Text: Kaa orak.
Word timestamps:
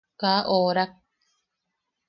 Kaa 0.21 0.39
orak. 0.57 0.91